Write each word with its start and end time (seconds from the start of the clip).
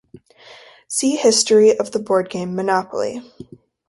See 0.87 1.15
history 1.15 1.77
of 1.77 1.91
the 1.91 1.99
board 1.99 2.31
game 2.31 2.55
Monopoly. 2.55 3.21